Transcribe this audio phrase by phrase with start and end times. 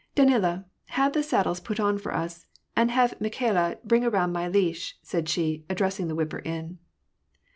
[0.15, 4.97] "Danila, have the saddles put on for us, and have Mikhaila bring around my leash,"
[5.03, 6.79] said she, addressing the whipx)er in.